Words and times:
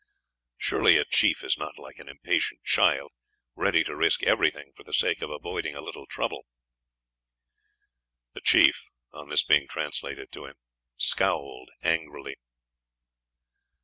Surely 0.57 0.97
a 0.97 1.05
chief 1.05 1.43
is 1.43 1.59
not 1.59 1.77
like 1.77 1.99
an 1.99 2.09
impatient 2.09 2.63
child, 2.63 3.11
ready 3.53 3.83
to 3.83 3.95
risk 3.95 4.23
everything 4.23 4.71
for 4.75 4.81
the 4.83 4.95
sake 4.95 5.21
of 5.21 5.29
avoiding 5.29 5.75
a 5.75 5.79
little 5.79 6.07
trouble." 6.07 6.41
The 8.33 8.41
chief, 8.41 8.89
on 9.11 9.29
this 9.29 9.43
being 9.43 9.67
translated 9.67 10.31
to 10.31 10.45
him, 10.47 10.55
scowled 10.97 11.69
angrily. 11.83 12.37